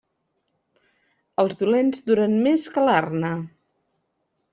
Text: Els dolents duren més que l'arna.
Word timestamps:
Els 1.43 1.59
dolents 1.59 2.01
duren 2.07 2.39
més 2.47 2.65
que 2.77 2.87
l'arna. 2.89 3.31